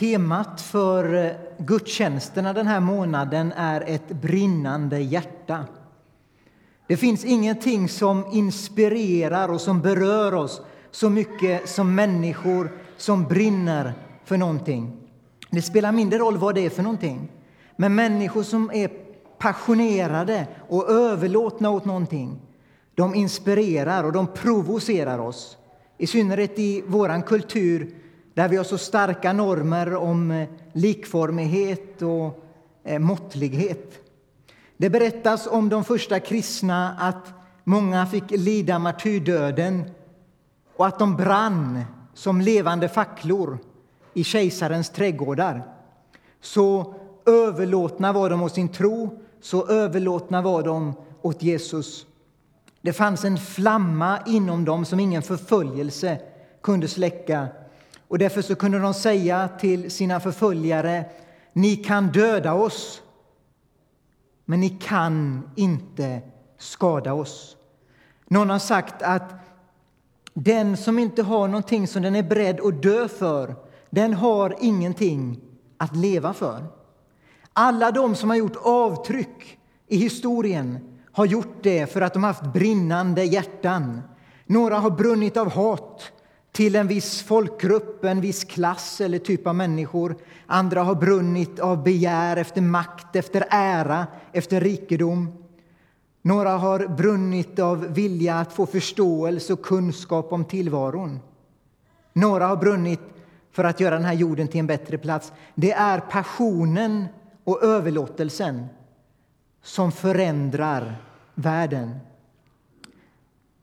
[0.00, 5.64] Temat för eh, gudstjänsterna den här månaden är ett brinnande hjärta.
[6.86, 13.92] Det finns ingenting som inspirerar och som berör oss så mycket som människor som brinner
[14.24, 14.92] för någonting.
[15.50, 17.28] Det spelar mindre roll vad det är för någonting.
[17.76, 18.90] Men människor som är
[19.38, 22.40] passionerade och överlåtna åt någonting,
[22.94, 25.56] de inspirerar och de provocerar oss.
[25.98, 27.99] I synnerhet i vår kultur
[28.34, 32.44] där vi har så starka normer om eh, likformighet och
[32.84, 33.98] eh, måttlighet.
[34.76, 37.32] Det berättas om de första kristna att
[37.64, 39.84] många fick lida martyrdöden
[40.76, 43.58] och att de brann som levande facklor
[44.14, 45.62] i kejsarens trädgårdar.
[46.40, 46.94] Så
[47.26, 52.06] överlåtna var de åt sin tro, så överlåtna var de åt Jesus.
[52.80, 56.20] Det fanns en flamma inom dem som ingen förföljelse
[56.62, 57.48] kunde släcka.
[58.10, 61.04] Och därför så kunde de säga till sina förföljare,
[61.52, 63.02] ni kan döda oss,
[64.44, 66.20] men ni kan inte
[66.58, 67.56] skada oss.
[68.28, 69.32] Någon har sagt att
[70.34, 73.54] den som inte har någonting som den är beredd att dö för,
[73.90, 75.40] den har ingenting
[75.76, 76.64] att leva för.
[77.52, 82.52] Alla de som har gjort avtryck i historien har gjort det för att de haft
[82.52, 84.02] brinnande hjärtan.
[84.46, 86.12] Några har brunnit av hat
[86.52, 90.16] till en viss folkgrupp, en viss klass eller typ av människor.
[90.46, 95.32] Andra har brunnit av begär efter makt, efter ära, efter rikedom.
[96.22, 101.20] Några har brunnit av vilja att få förståelse och kunskap om tillvaron.
[102.12, 103.00] Några har brunnit
[103.52, 105.32] för att göra den här jorden till en bättre plats.
[105.54, 107.06] Det är passionen
[107.44, 108.66] och överlåtelsen
[109.62, 111.02] som förändrar
[111.34, 111.98] världen.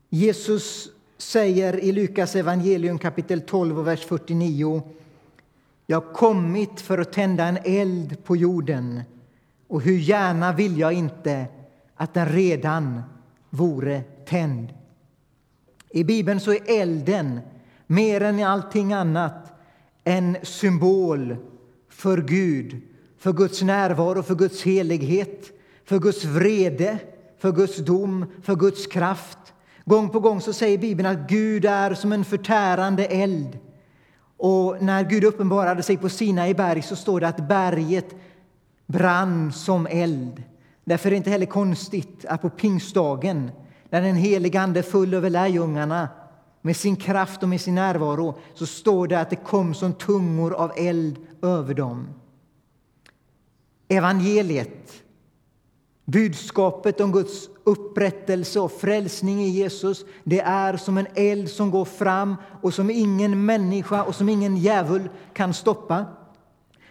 [0.08, 0.88] Jesus
[1.18, 4.82] säger i Lukas evangelium kapitel 12 och vers 49
[5.86, 9.02] Jag har kommit för att tända en eld på jorden
[9.68, 11.46] och hur gärna vill jag inte
[11.94, 13.02] att den redan
[13.50, 14.68] vore tänd.
[15.90, 17.40] I Bibeln så är elden
[17.86, 19.52] mer än allting annat
[20.04, 21.36] en symbol
[21.88, 22.80] för Gud,
[23.18, 25.52] för Guds närvaro, för Guds helighet,
[25.84, 26.98] för Guds vrede,
[27.38, 29.38] för Guds dom, för Guds kraft.
[29.88, 33.58] Gång på gång så säger Bibeln att Gud är som en förtärande eld.
[34.36, 38.14] Och när Gud uppenbarade sig på Sinai berg så står det att berget
[38.86, 40.42] brann som eld.
[40.84, 43.50] Därför är det inte heller konstigt att på pingstdagen,
[43.90, 46.08] när den helige Ande full över lärjungarna
[46.62, 50.52] med sin kraft och med sin närvaro, så står det att det kom som tungor
[50.52, 52.08] av eld över dem.
[53.88, 55.02] Evangeliet,
[56.10, 61.84] budskapet om Guds upprättelse och frälsning i Jesus, det är som en eld som går
[61.84, 66.04] fram och som ingen människa och som ingen djävul kan stoppa.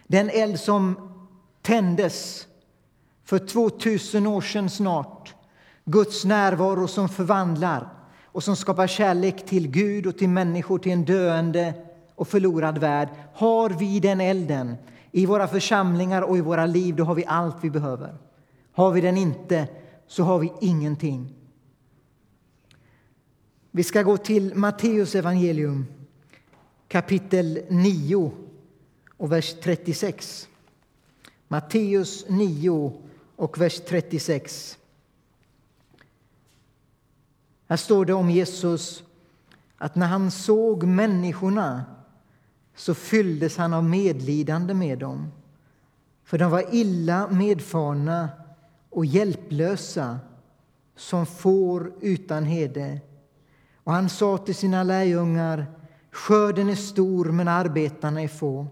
[0.07, 0.95] Den eld som
[1.61, 2.47] tändes
[3.25, 5.33] för 2000 år sedan snart.
[5.85, 7.89] Guds närvaro som förvandlar
[8.25, 11.73] och som skapar kärlek till Gud och till människor, till en döende
[12.15, 13.09] och förlorad värld.
[13.33, 14.75] Har vi den elden
[15.11, 18.26] i våra församlingar och i våra liv, då har vi allt vi behöver.
[18.77, 19.67] Har vi den inte,
[20.07, 21.35] så har vi ingenting.
[23.71, 25.85] Vi ska gå till Matteus evangelium,
[26.87, 28.31] kapitel 9
[29.17, 30.47] och vers 36.
[31.47, 32.93] Matteus 9
[33.35, 34.77] och vers 36.
[37.67, 39.03] Här står det om Jesus
[39.77, 41.85] att när han såg människorna
[42.75, 45.31] så fylldes han av medlidande med dem
[46.23, 48.29] för de var illa medfarna
[48.97, 50.19] och hjälplösa
[50.95, 52.99] som får utan hede.
[53.83, 55.65] Och han sa till sina lärjungar
[56.11, 58.67] Skörden är stor, men arbetarna är få.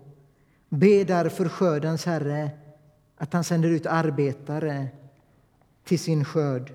[0.69, 2.50] Be därför skördens Herre
[3.18, 4.88] att han sänder ut arbetare
[5.84, 6.74] till sin skörd.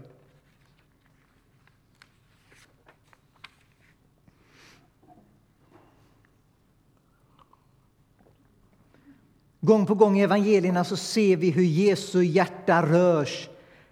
[9.61, 13.49] Gång på gång i evangelierna så ser vi hur Jesu hjärta rörs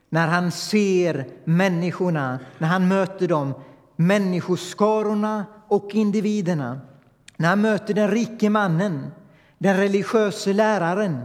[0.09, 3.55] när han ser människorna, när han möter dem,
[3.97, 6.81] människoskarorna och individerna.
[7.37, 9.07] När han möter den rike mannen,
[9.59, 11.21] den religiöse läraren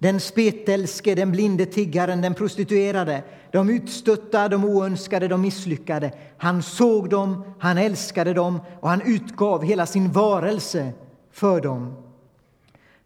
[0.00, 6.12] den spetälske, den blinde tiggaren, den prostituerade, de utstötta, de oönskade, de misslyckade.
[6.38, 10.92] Han såg dem, han älskade dem och han utgav hela sin varelse
[11.32, 11.96] för dem.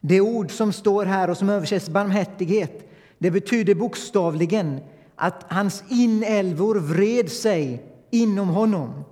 [0.06, 4.80] Det ord som står här och som översätts barmhärtighet, det betyder bokstavligen
[5.16, 9.04] att hans inälvor vred sig inom honom.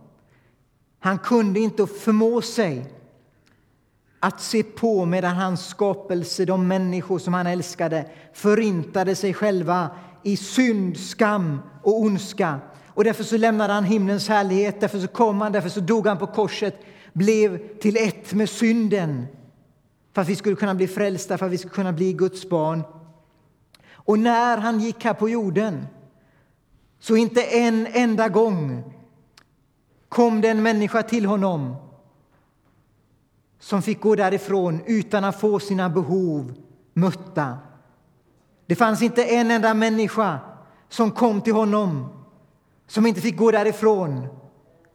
[0.99, 2.87] Han kunde inte förmå sig
[4.21, 9.91] att se på medan hans skapelse, de människor som han älskade, förintade sig själva
[10.23, 12.61] i synd, skam och ondska.
[12.87, 16.19] Och därför så lämnade han himlens härlighet, därför så kom han, därför så dog han
[16.19, 16.81] på korset,
[17.12, 19.27] blev till ett med synden
[20.12, 22.82] för att vi skulle kunna bli frälsta, för att vi skulle kunna bli Guds barn.
[23.93, 25.87] Och när han gick här på jorden,
[27.00, 28.93] så inte en enda gång
[30.09, 31.76] kom det en människa till honom
[33.59, 36.55] som fick gå därifrån utan att få sina behov
[36.94, 37.58] mötta.
[38.67, 40.38] Det fanns inte en enda människa
[40.88, 42.08] som kom till honom
[42.87, 44.26] som inte fick gå därifrån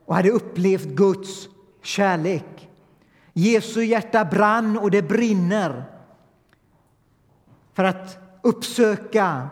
[0.05, 1.47] och hade upplevt Guds
[1.81, 2.66] kärlek.
[3.37, 5.83] Jesu hjärta brann och det brinner
[7.73, 9.49] för att uppsöka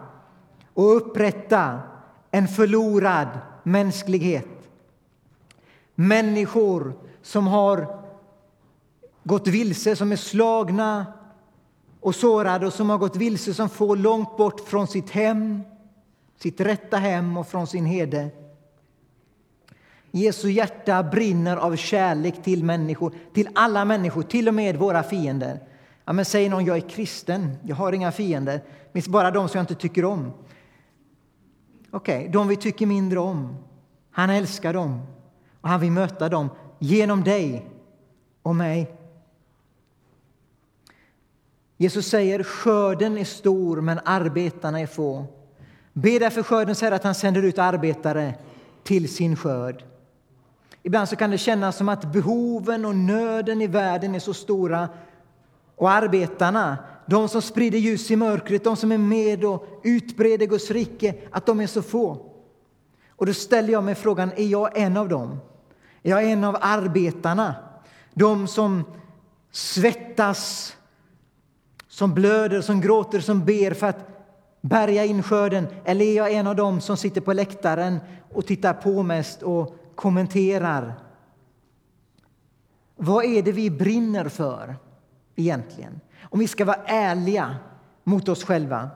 [0.74, 1.80] och upprätta
[2.32, 3.28] en förlorad
[3.64, 4.48] mänsklighet.
[5.96, 8.04] Människor som har
[9.24, 11.06] gått vilse, som är slagna
[12.00, 15.62] och sårade och som har gått vilse, som får långt bort från sitt hem,
[16.38, 18.30] sitt rätta hem och från sin hede.
[20.16, 25.60] Jesu hjärta brinner av kärlek till människor, till alla människor, till och med våra fiender.
[26.06, 29.50] Ja, men säger någon, jag är kristen, jag har inga fiender, det finns bara de
[29.50, 30.34] som jag inte tycker om.
[31.92, 33.58] Okej, okay, de vi tycker mindre om.
[34.12, 35.02] Han älskar dem
[35.62, 37.66] och han vill möta dem genom dig
[38.42, 38.96] och mig.
[41.78, 45.26] Jesus säger skörden är stor, men arbetarna är få.
[45.94, 48.36] Be därför skörden säger att han sänder ut arbetare
[48.84, 49.84] till sin skörd.
[50.86, 54.90] Ibland så kan det kännas som att behoven och nöden i världen är så stora
[55.76, 60.72] och arbetarna, de som sprider ljus i mörkret, de som är med och utbreder Guds
[60.72, 62.32] rike, att de är så få.
[63.10, 65.40] Och då ställer jag mig frågan, är jag en av dem?
[66.04, 67.56] Är jag en av arbetarna?
[68.14, 68.84] De som
[69.52, 70.76] svettas,
[71.88, 74.08] som blöder, som gråter, som ber för att
[74.62, 75.68] bärga in skörden?
[75.86, 78.00] Eller är jag en av dem som sitter på läktaren
[78.34, 80.94] och tittar på mest och kommenterar?
[82.96, 84.76] Vad är det vi brinner för
[85.36, 86.00] egentligen?
[86.22, 87.58] Om vi ska vara ärliga
[88.04, 88.90] mot oss själva.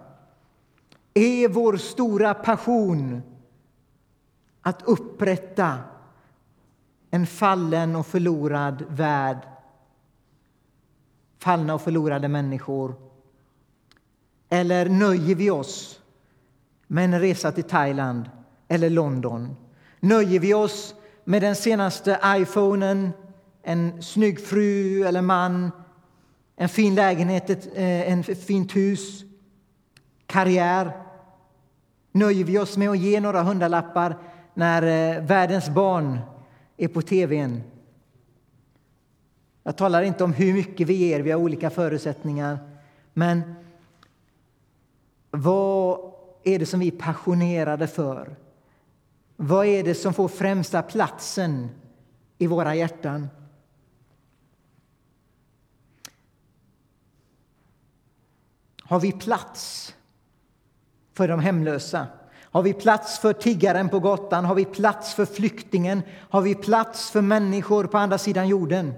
[1.14, 3.22] Är vår stora passion
[4.62, 5.78] att upprätta
[7.12, 9.48] en fallen och förlorad värld
[11.38, 12.96] fallna och förlorade människor?
[14.50, 16.02] Eller nöjer vi oss
[16.88, 18.30] med en resa till Thailand
[18.68, 19.56] eller London?
[20.00, 23.12] Nöjer vi oss med den senaste Iphonen,
[23.64, 25.72] en snygg fru eller man,
[26.56, 29.24] en fin lägenhet, ett eh, en fint hus,
[30.26, 30.92] karriär?
[32.12, 34.18] Nöjer vi oss med att ge några hundralappar
[34.54, 36.20] när eh, världens barn
[36.78, 37.64] är på tvn?
[39.64, 42.60] Jag talar inte om hur mycket vi ger, vi har olika förutsättningar.
[43.14, 43.56] Men
[45.32, 46.00] vad
[46.44, 48.36] är det som vi är passionerade för?
[49.42, 51.70] Vad är det som får främsta platsen
[52.38, 53.28] i våra hjärtan?
[58.82, 59.96] Har vi plats
[61.14, 62.08] för de hemlösa?
[62.42, 64.46] Har vi plats för tiggaren på gatan?
[64.46, 66.02] Har vi plats för flyktingen?
[66.30, 68.94] Har vi plats för människor på andra sidan jorden?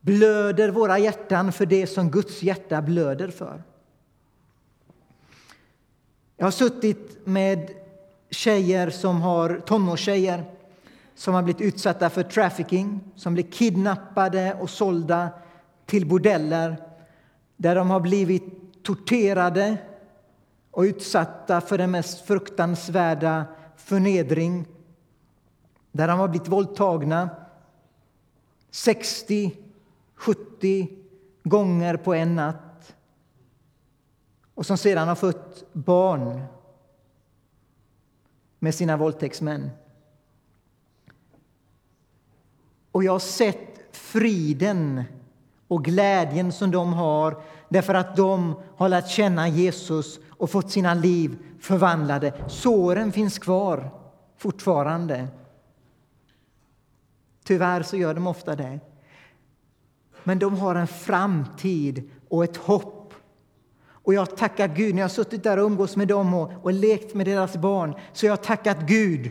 [0.00, 3.62] Blöder våra hjärtan för det som Guds hjärta blöder för?
[6.36, 7.83] Jag har suttit med
[8.34, 10.44] tjejer som har, tonårstjejer
[11.14, 15.28] som har blivit utsatta för trafficking, som blir kidnappade och sålda
[15.86, 16.76] till bordeller
[17.56, 19.76] där de har blivit torterade
[20.70, 23.44] och utsatta för den mest fruktansvärda
[23.76, 24.66] förnedring
[25.92, 27.30] där de har blivit våldtagna
[28.70, 29.56] 60
[30.14, 30.88] 70
[31.42, 32.94] gånger på en natt
[34.54, 36.42] och som sedan har fött barn
[38.64, 39.70] med sina våldtäktsmän.
[42.92, 45.04] Och jag har sett friden
[45.68, 50.94] och glädjen som de har därför att de har lärt känna Jesus och fått sina
[50.94, 52.34] liv förvandlade.
[52.48, 53.90] Såren finns kvar
[54.36, 55.28] fortfarande.
[57.44, 58.80] Tyvärr så gör de ofta det.
[60.22, 62.93] Men de har en framtid och ett hopp.
[64.04, 66.72] Och jag tackar Gud, när jag har suttit där och umgås med dem och, och
[66.72, 69.30] lekt med deras barn, så jag har tackat Gud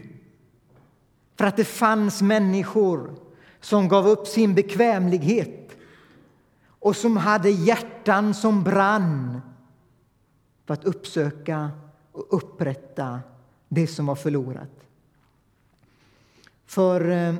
[1.35, 3.15] för att det fanns människor
[3.61, 5.71] som gav upp sin bekvämlighet
[6.79, 9.41] och som hade hjärtan som brann
[10.65, 11.71] för att uppsöka
[12.11, 13.19] och upprätta
[13.69, 14.69] det som var förlorat.
[16.65, 17.35] För eh,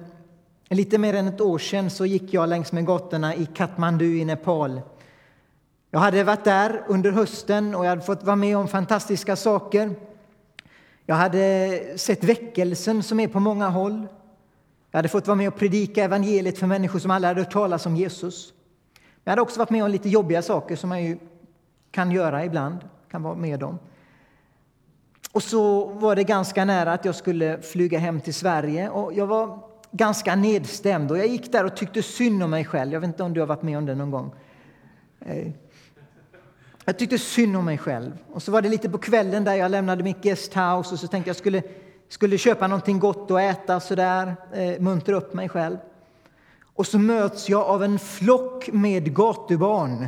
[0.70, 4.26] lite mer än ett år sedan så gick jag längs med gatorna i Kathmandu i
[4.26, 4.82] Nepal.
[5.94, 9.96] Jag hade varit där under hösten och jag hade fått vara med om fantastiska saker.
[11.06, 14.08] Jag hade sett väckelsen som är på många håll.
[14.92, 17.86] Jag hade fått vara med och predika evangeliet för människor som aldrig hade hört talas
[17.86, 18.54] om Jesus.
[18.94, 21.18] Men Jag hade också varit med om lite jobbiga saker som man ju
[21.92, 22.78] kan göra ibland,
[23.12, 23.80] kan vara med om.
[25.32, 29.28] Och så var det ganska nära att jag skulle flyga hem till Sverige och jag
[29.28, 29.60] var
[29.92, 32.94] ganska nedstämd och jag gick där och tyckte synd om mig själv.
[32.94, 34.34] Jag vet inte om du har varit med om det någon gång.
[35.20, 35.48] Eh,
[36.86, 38.12] jag tyckte synd om mig själv.
[38.32, 41.30] Och så var det lite på kvällen där jag lämnade mitt guesthouse och så tänkte
[41.30, 41.64] jag skulle,
[42.10, 45.78] skulle köpa någonting gott att äta sådär, eh, muntra upp mig själv.
[46.76, 50.08] Och så möts jag av en flock med gatubarn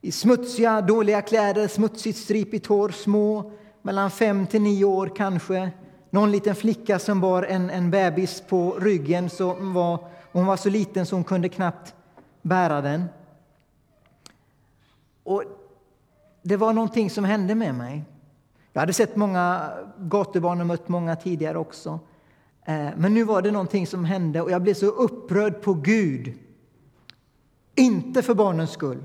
[0.00, 3.52] i smutsiga, dåliga kläder, smutsigt stripigt hår, små,
[3.82, 5.70] mellan fem till nio år kanske.
[6.10, 9.30] Någon liten flicka som bar en, en bebis på ryggen.
[9.30, 9.98] Så var,
[10.32, 11.94] hon var så liten så hon kunde knappt
[12.42, 13.04] bära den.
[15.22, 15.44] Och
[16.42, 18.04] det var någonting som hände med mig.
[18.72, 22.00] Jag hade sett många gatubarn och mött många tidigare också.
[22.64, 26.34] Eh, men nu var det någonting som hände och jag blev så upprörd på Gud.
[27.74, 29.02] Inte för barnens skull,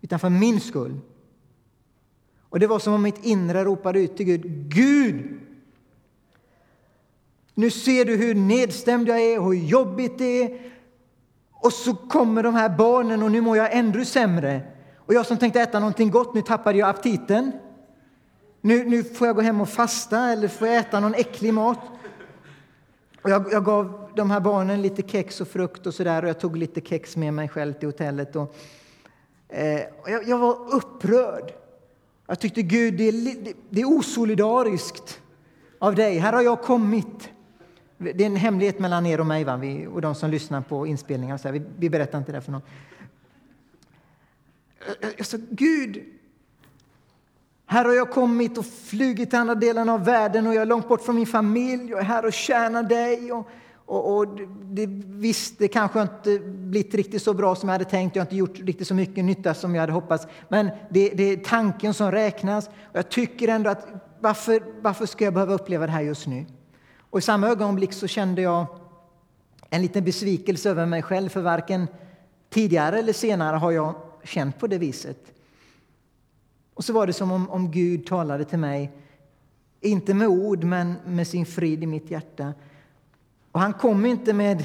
[0.00, 1.00] utan för min skull.
[2.48, 4.42] Och det var som om mitt inre ropade ut till Gud.
[4.68, 5.40] Gud!
[7.54, 10.72] Nu ser du hur nedstämd jag är, hur jobbigt det är.
[11.52, 14.62] Och så kommer de här barnen och nu mår jag ännu sämre.
[15.08, 17.52] Och jag som tänkte äta någonting gott, nu tappade jag aptiten.
[18.60, 21.78] Nu, nu får jag gå hem och fasta eller får jag äta någon äcklig mat.
[23.22, 26.40] Och jag, jag gav de här barnen lite kex och frukt och sådär och jag
[26.40, 28.36] tog lite kex med mig själv till hotellet.
[28.36, 28.54] Och,
[29.48, 31.52] eh, och jag, jag, var upprörd.
[32.26, 35.20] Jag tyckte Gud, det är, det, det är osolidariskt
[35.78, 36.18] av dig.
[36.18, 37.30] Här har jag kommit.
[37.98, 39.56] Det är en hemlighet mellan er och mig va?
[39.56, 41.36] Vi, och de som lyssnar på inspelningar.
[41.36, 42.62] Så vi, vi berättar inte det för någon.
[45.18, 46.04] Alltså, Gud,
[47.66, 50.88] här har jag kommit och flugit till andra delen av världen och jag är långt
[50.88, 51.90] bort från min familj.
[51.90, 53.32] Jag är här och tjänar dig.
[53.32, 53.48] Och,
[53.86, 54.26] och, och
[54.62, 58.16] det, visst, det kanske inte blivit riktigt så bra som jag hade tänkt.
[58.16, 60.26] Jag har inte gjort riktigt så mycket nytta som jag hade hoppats.
[60.48, 62.68] Men det, det är tanken som räknas.
[62.68, 63.88] Och jag tycker ändå att
[64.20, 66.46] varför, varför ska jag behöva uppleva det här just nu?
[67.10, 68.66] Och i samma ögonblick så kände jag
[69.70, 71.28] en liten besvikelse över mig själv.
[71.28, 71.86] För varken
[72.50, 73.94] tidigare eller senare har jag
[74.28, 75.32] känt på det viset.
[76.74, 78.92] Och så var det som om, om Gud talade till mig,
[79.80, 82.54] inte med ord, men med sin frid i mitt hjärta.
[83.52, 84.64] Och han kom inte med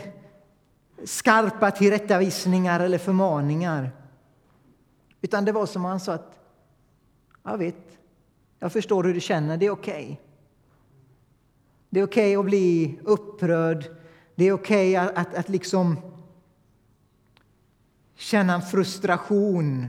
[1.03, 3.91] skarpa tillrättavisningar eller förmaningar.
[5.21, 6.39] Utan det var som han sa att,
[7.43, 7.99] jag vet,
[8.59, 10.03] jag förstår hur du känner, det är okej.
[10.03, 10.17] Okay.
[11.89, 13.85] Det är okej okay att bli upprörd,
[14.35, 15.97] det är okej okay att, att, att liksom
[18.15, 19.87] känna en frustration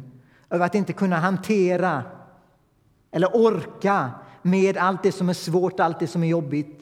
[0.51, 2.03] över att inte kunna hantera
[3.11, 4.11] eller orka
[4.43, 6.81] med allt det som är svårt, allt det som är jobbigt.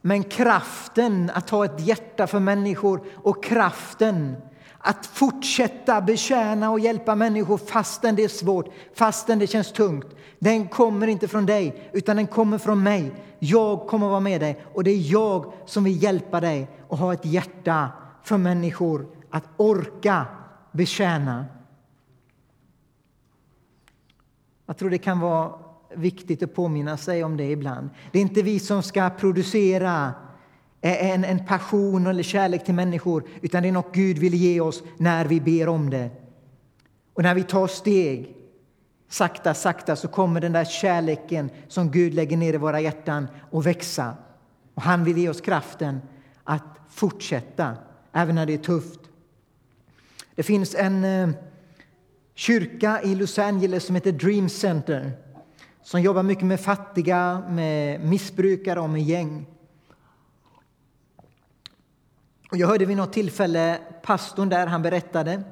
[0.00, 4.36] Men kraften att ha ett hjärta för människor och kraften
[4.78, 10.06] att fortsätta betjäna och hjälpa människor fastän det är svårt, fastän det känns tungt.
[10.38, 13.12] Den kommer inte från dig, utan den kommer från mig.
[13.38, 16.98] Jag kommer att vara med dig och det är jag som vill hjälpa dig att
[16.98, 17.88] ha ett hjärta
[18.22, 20.26] för människor, att orka
[20.72, 21.46] betjäna.
[24.66, 25.52] Jag tror det kan vara
[25.94, 27.90] viktigt att påminna sig om det ibland.
[28.12, 30.12] Det är inte vi som ska producera
[30.80, 34.60] eh, en, en passion eller kärlek till människor utan det är något Gud vill ge
[34.60, 36.10] oss när vi ber om det.
[37.14, 38.36] Och när vi tar steg,
[39.08, 43.66] sakta, sakta, så kommer den där kärleken som Gud lägger ner i våra hjärtan att
[43.66, 44.14] växa.
[44.74, 46.00] Och han vill ge oss kraften
[46.44, 47.76] att fortsätta,
[48.12, 49.00] även när det är tufft.
[50.34, 51.28] Det finns en eh,
[52.34, 55.12] kyrka i Los Angeles som heter Dream Center
[55.82, 59.46] som jobbar mycket med fattiga, med missbrukare och med gäng.
[62.50, 65.42] Och jag hörde vid något tillfälle pastorn där, han berättade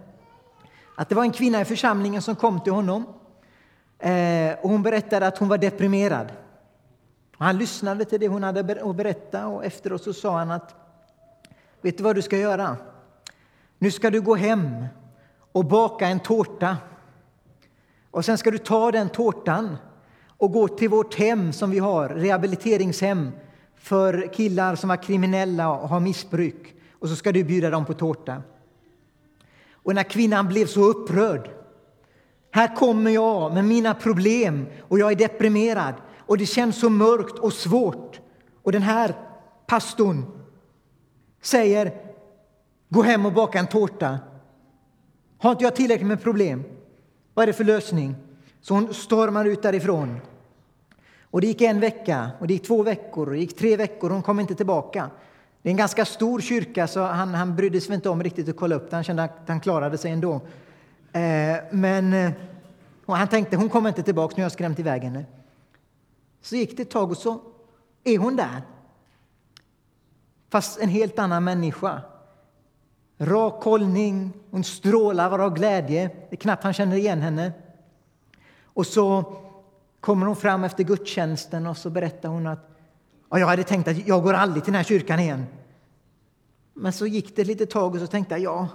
[0.94, 3.04] att det var en kvinna i församlingen som kom till honom.
[3.98, 6.32] Eh, och hon berättade att hon var deprimerad.
[7.36, 10.74] Och han lyssnade till det hon hade att berätta och efteråt så sa han att
[11.80, 12.76] Vet du vad du ska göra?
[13.78, 14.86] Nu ska du gå hem
[15.52, 16.76] och baka en tårta.
[18.10, 19.76] Och sen ska du ta den tårtan
[20.26, 23.30] och gå till vårt hem som vi har, rehabiliteringshem
[23.74, 26.74] för killar som var kriminella och har missbruk.
[26.98, 28.42] Och så ska du bjuda dem på tårta.
[29.72, 31.50] Och när kvinnan blev så upprörd.
[32.50, 37.38] Här kommer jag med mina problem och jag är deprimerad och det känns så mörkt
[37.38, 38.20] och svårt.
[38.62, 39.14] Och den här
[39.66, 40.24] pastorn
[41.42, 42.07] säger
[42.88, 44.18] gå hem och baka en tårta.
[45.38, 46.64] Har inte jag tillräckligt med problem?
[47.34, 48.14] Vad är det för lösning?
[48.60, 50.20] Så hon stormar ut därifrån.
[51.30, 54.10] Och det gick en vecka, och det gick två veckor, och det gick tre veckor
[54.10, 55.10] hon kom inte tillbaka.
[55.62, 58.56] Det är en ganska stor kyrka, så han, han brydde sig inte om riktigt att
[58.56, 58.96] kolla upp det.
[58.96, 60.34] Han kände att han klarade sig ändå.
[61.12, 62.30] Eh, men eh,
[63.06, 65.24] han tänkte hon kommer inte tillbaka, nu har jag skrämt iväg henne.
[66.42, 67.40] Så gick det ett tag och så
[68.04, 68.62] är hon där.
[70.50, 72.02] Fast en helt annan människa.
[73.18, 76.10] Rak hållning, hon strålar av glädje.
[76.30, 77.52] Det är knappt han känner igen henne.
[78.64, 79.34] Och så
[80.00, 82.70] kommer hon fram efter gudstjänsten och så berättar hon att
[83.30, 85.46] jag hade tänkt att jag går aldrig till den här kyrkan igen.
[86.74, 88.68] Men så gick det ett litet tag och så tänkte jag, ja,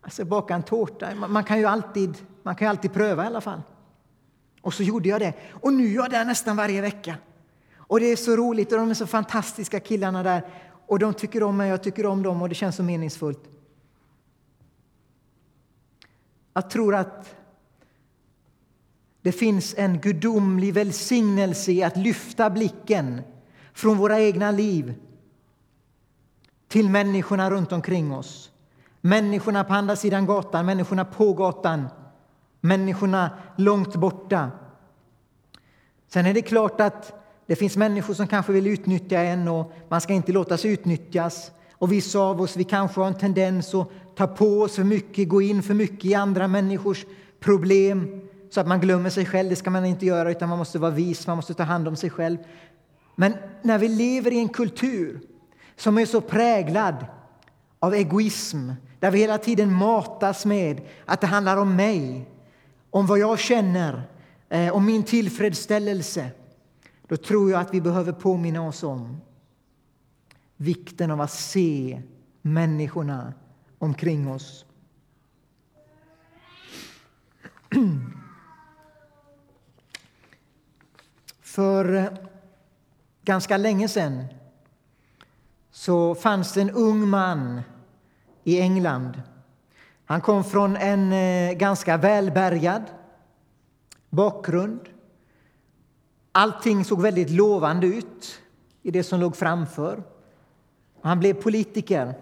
[0.00, 3.40] alltså baka en tårta, man kan ju alltid, man kan ju alltid pröva i alla
[3.40, 3.62] fall.
[4.62, 5.32] Och så gjorde jag det.
[5.52, 7.16] Och nu är jag där nästan varje vecka.
[7.76, 10.42] Och det är så roligt och de är så fantastiska killarna där.
[10.88, 13.42] Och de tycker om mig, jag tycker om dem och det känns så meningsfullt.
[16.54, 17.34] Jag tror att
[19.22, 23.22] det finns en gudomlig välsignelse i att lyfta blicken
[23.72, 24.94] från våra egna liv
[26.68, 28.50] till människorna runt omkring oss.
[29.00, 31.88] Människorna på andra sidan gatan, människorna på gatan,
[32.60, 34.50] människorna långt borta.
[36.08, 40.00] Sen är det klart att det finns människor som kanske vill utnyttja en och man
[40.00, 41.50] ska inte låta sig utnyttjas.
[41.72, 45.28] Och vissa av oss vi kanske har en tendens att ta på oss för mycket,
[45.28, 47.06] gå in för mycket i andra människors
[47.40, 49.50] problem så att man glömmer sig själv.
[49.50, 51.96] Det ska man inte göra, utan man måste vara vis, man måste ta hand om
[51.96, 52.38] sig själv.
[53.14, 55.20] Men när vi lever i en kultur
[55.76, 57.06] som är så präglad
[57.78, 62.28] av egoism, där vi hela tiden matas med att det handlar om mig,
[62.90, 64.02] om vad jag känner,
[64.48, 66.30] eh, om min tillfredsställelse,
[67.08, 69.20] då tror jag att vi behöver påminna oss om
[70.56, 72.02] vikten av att se
[72.42, 73.32] människorna
[73.78, 74.64] omkring oss.
[81.40, 82.04] För eh,
[83.22, 84.24] ganska länge sedan
[85.70, 87.62] så fanns det en ung man
[88.44, 89.22] i England.
[90.04, 92.82] Han kom från en eh, ganska välbärgad
[94.10, 94.80] bakgrund.
[96.38, 98.40] Allting såg väldigt lovande ut
[98.82, 100.02] i det som låg framför.
[101.02, 102.14] Han blev politiker.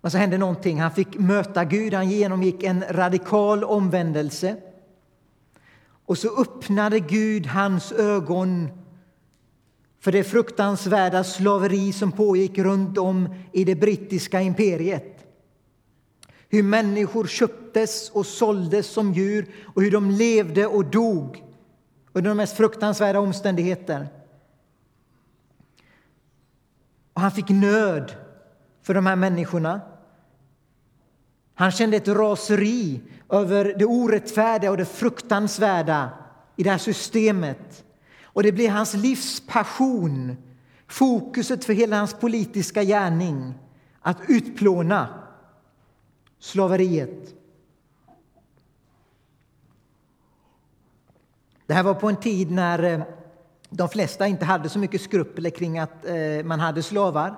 [0.00, 0.80] Men så hände någonting.
[0.80, 4.56] Han fick möta Gud, han genomgick en radikal omvändelse.
[6.06, 8.68] Och så öppnade Gud hans ögon
[10.00, 15.21] för det fruktansvärda slaveri som pågick runt om i det brittiska imperiet.
[16.52, 21.44] Hur människor köptes och såldes som djur och hur de levde och dog
[22.12, 24.08] under de mest fruktansvärda omständigheter.
[27.14, 28.16] Och han fick nöd
[28.82, 29.80] för de här människorna.
[31.54, 36.10] Han kände ett raseri över det orättfärdiga och det fruktansvärda
[36.56, 37.84] i det här systemet.
[38.22, 40.36] Och det blev hans livspassion,
[40.88, 43.54] fokuset för hela hans politiska gärning,
[44.00, 45.21] att utplåna
[46.42, 47.34] slaveriet.
[51.66, 53.00] Det här var på en tid när eh,
[53.70, 57.36] de flesta inte hade så mycket skrupler kring att eh, man hade slavar.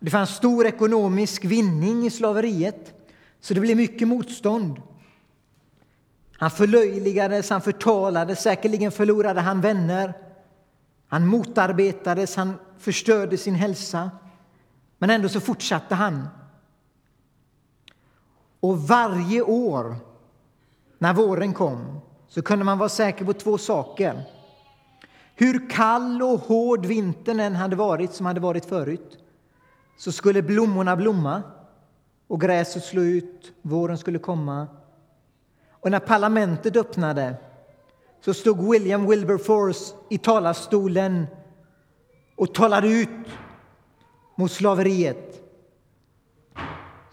[0.00, 2.94] Det fanns stor ekonomisk vinning i slaveriet,
[3.40, 4.82] så det blev mycket motstånd.
[6.32, 10.14] Han förlöjligades, han förtalades, säkerligen förlorade han vänner.
[11.08, 14.10] Han motarbetades, han förstörde sin hälsa.
[14.98, 16.28] Men ändå så fortsatte han.
[18.60, 19.96] Och varje år
[20.98, 24.22] när våren kom så kunde man vara säker på två saker.
[25.34, 29.18] Hur kall och hård vintern än hade varit, som hade varit förut,
[29.98, 31.42] så skulle blommorna blomma
[32.26, 34.66] och gräset slå ut, våren skulle komma.
[35.70, 37.34] Och när parlamentet öppnade
[38.24, 41.26] så stod William Wilberforce i talarstolen
[42.36, 43.28] och talade ut
[44.34, 45.29] mot slaveriet.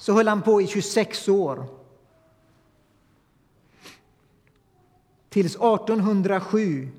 [0.08, 1.66] Så höll han på i 26 år.
[5.30, 6.90] Tills 1807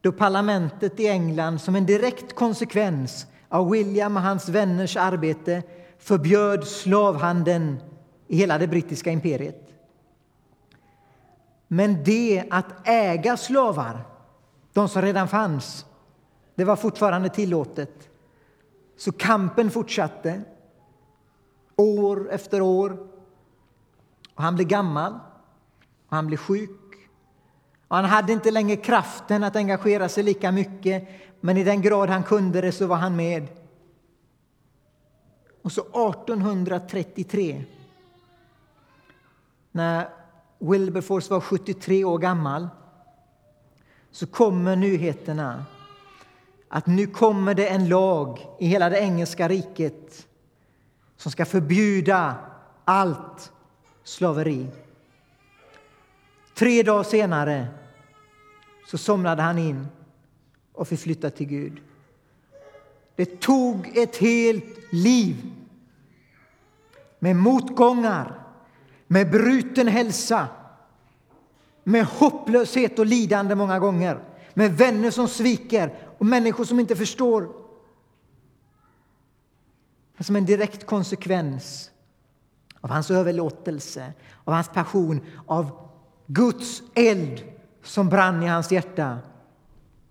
[0.00, 5.62] då parlamentet i England som en direkt konsekvens av William och hans vänners arbete
[5.98, 7.76] förbjöd slavhandeln
[8.28, 9.68] i hela det brittiska imperiet.
[11.68, 14.04] Men det att äga slavar,
[14.72, 15.86] de som redan fanns,
[16.54, 18.08] det var fortfarande tillåtet.
[18.96, 20.42] Så kampen fortsatte,
[21.76, 22.98] år efter år.
[24.34, 25.12] Och han blev gammal,
[26.08, 26.70] och han blev sjuk.
[27.88, 31.08] Och han hade inte längre kraften att engagera sig lika mycket
[31.40, 33.48] men i den grad han kunde det så var han med.
[35.62, 37.64] Och så 1833,
[39.72, 40.08] när
[40.58, 42.68] Wilberforce var 73 år gammal,
[44.10, 45.64] så kommer nyheterna
[46.68, 50.26] att nu kommer det en lag i hela det engelska riket
[51.20, 52.36] som ska förbjuda
[52.84, 53.52] allt
[54.04, 54.66] slaveri.
[56.54, 57.66] Tre dagar senare
[58.86, 59.86] så somnade han in
[60.72, 61.80] och förflyttade till Gud.
[63.16, 65.52] Det tog ett helt liv
[67.18, 68.42] med motgångar,
[69.06, 70.48] med bruten hälsa
[71.84, 74.20] med hopplöshet och lidande många gånger
[74.54, 77.48] med vänner som sviker och människor som inte förstår.
[80.20, 81.90] Som en direkt konsekvens
[82.80, 84.12] av hans överlåtelse,
[84.44, 85.88] av hans passion, av
[86.26, 87.42] Guds eld
[87.82, 89.18] som brann i hans hjärta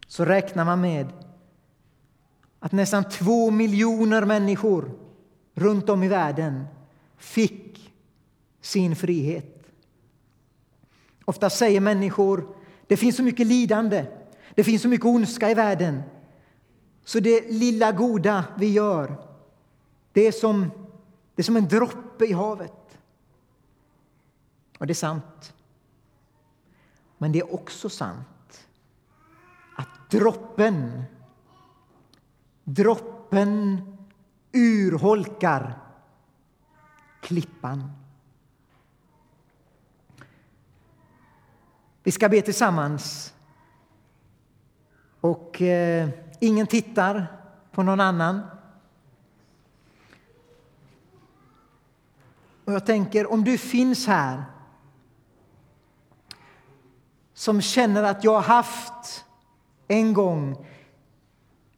[0.08, 1.08] så räknar man med
[2.60, 4.92] att nästan två miljoner människor
[5.54, 6.66] runt om i världen
[7.18, 7.94] fick
[8.62, 9.64] sin frihet.
[11.26, 12.56] Ofta säger människor
[12.88, 14.06] det finns så mycket lidande,
[14.56, 16.02] det finns så mycket ondska i världen
[17.06, 19.29] så det lilla goda vi gör
[20.20, 20.72] det är som,
[21.36, 22.98] det är som en droppe i havet.
[24.80, 25.54] Och det är sant.
[27.18, 28.68] Men det är också sant
[29.76, 31.04] att droppen,
[32.64, 33.82] droppen
[34.52, 35.80] urholkar
[37.22, 37.92] klippan.
[42.04, 43.34] Vi ska be tillsammans.
[45.22, 48.59] Och eh, ingen tittar på någon annan.
[52.70, 54.44] Och jag tänker, om du finns här
[57.34, 59.26] som känner att jag har haft
[59.88, 60.66] en gång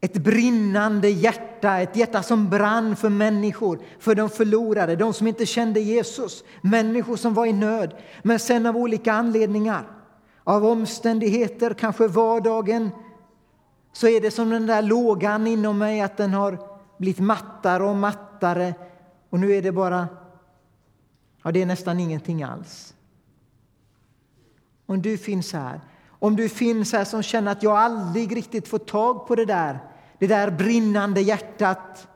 [0.01, 5.45] ett brinnande hjärta, ett hjärta som brann för människor, för de förlorade, de som inte
[5.45, 9.87] kände Jesus, människor som var i nöd, men sen av olika anledningar,
[10.43, 12.89] av omständigheter, kanske vardagen,
[13.93, 16.59] så är det som den där lågan inom mig, att den har
[16.97, 18.73] blivit mattare och mattare.
[19.29, 20.07] Och nu är det bara,
[21.43, 22.93] ja det är nästan ingenting alls.
[24.85, 28.79] Om du finns här, om du finns här som känner att jag aldrig riktigt får
[28.79, 29.79] tag på det där,
[30.19, 32.07] det där brinnande hjärtat,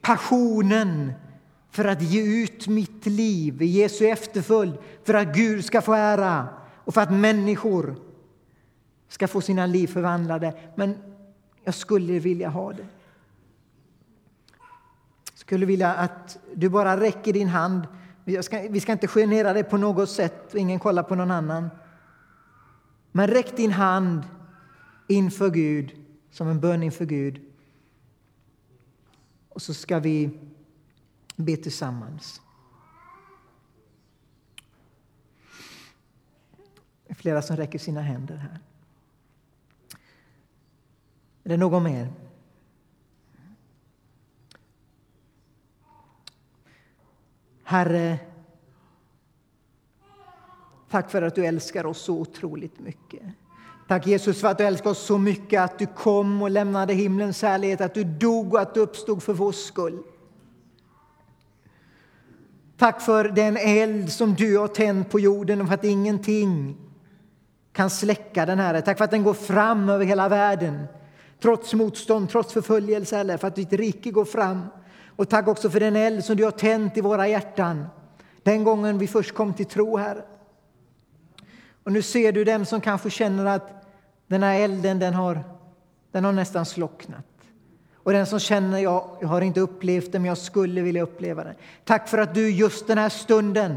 [0.00, 1.12] passionen
[1.70, 6.48] för att ge ut mitt liv i Jesu efterföljd, för att Gud ska få ära
[6.84, 7.96] och för att människor
[9.08, 10.54] ska få sina liv förvandlade.
[10.74, 10.96] Men
[11.64, 12.86] jag skulle vilja ha det.
[15.48, 17.86] Jag skulle vilja att du bara räcker din hand
[18.40, 21.70] Ska, vi ska inte genera dig på något sätt, ingen kollar på någon annan.
[23.12, 24.22] Men räck din hand
[25.06, 25.92] inför Gud,
[26.30, 27.40] som en bön inför Gud.
[29.48, 30.30] Och så ska vi
[31.36, 32.40] be tillsammans.
[37.06, 38.60] Det är flera som räcker sina händer här.
[41.44, 42.12] Är det någon mer?
[47.70, 48.18] Herre,
[50.90, 53.22] tack för att du älskar oss så otroligt mycket.
[53.88, 57.42] Tack Jesus för att du älskar oss så mycket att du kom och lämnade himlens
[57.42, 60.02] härlighet, att du dog och att du uppstod för vår skull.
[62.76, 66.76] Tack för den eld som du har tänt på jorden och för att ingenting
[67.72, 68.58] kan släcka den.
[68.58, 68.80] här.
[68.80, 70.86] Tack för att den går fram över hela världen
[71.40, 74.62] trots motstånd, trots förföljelse, eller för att ditt rike går fram.
[75.18, 77.86] Och tack också för den eld som du har tänt i våra hjärtan
[78.42, 80.22] den gången vi först kom till tro, Herre.
[81.84, 83.86] Och nu ser du dem som kanske känner att
[84.26, 85.44] den här elden den har,
[86.12, 87.24] den har nästan slocknat.
[87.94, 91.44] Och den som känner jag, jag har inte upplevt det, men jag skulle vilja uppleva
[91.44, 91.54] det.
[91.84, 93.76] Tack för att du just den här stunden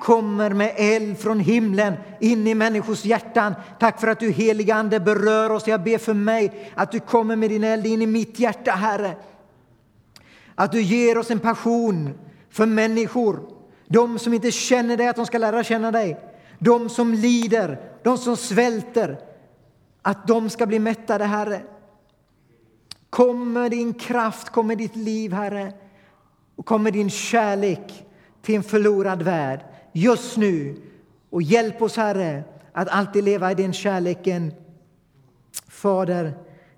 [0.00, 3.54] kommer med eld från himlen in i människors hjärtan.
[3.80, 5.66] Tack för att du helige Ande berör oss.
[5.66, 9.16] Jag ber för mig att du kommer med din eld in i mitt hjärta, Herre.
[10.54, 12.18] Att du ger oss en passion
[12.50, 13.40] för människor,
[13.86, 16.20] de som inte känner dig, att de ska lära känna dig.
[16.58, 19.18] De som lider, de som svälter,
[20.02, 21.62] att de ska bli mättade, Herre.
[23.10, 25.72] Kom med din kraft, kom med ditt liv, Herre.
[26.56, 28.06] Och kom med din kärlek
[28.42, 29.60] till en förlorad värld
[29.92, 30.76] just nu.
[31.30, 34.52] Och hjälp oss, Herre, att alltid leva i den kärleken.
[35.68, 36.34] Fader,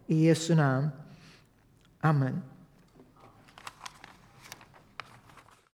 [0.06, 0.88] i Jesu namn.
[2.00, 2.42] Amen.